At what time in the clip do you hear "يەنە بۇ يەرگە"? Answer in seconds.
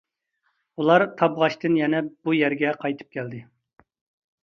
1.83-2.75